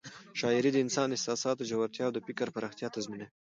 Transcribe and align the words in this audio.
شاعري 0.39 0.69
د 0.73 0.77
انسان 0.85 1.07
د 1.09 1.13
احساساتو 1.17 1.67
ژورتیا 1.69 2.03
او 2.07 2.13
د 2.15 2.19
فکر 2.27 2.47
پراختیا 2.55 2.87
تضمینوي. 2.95 3.27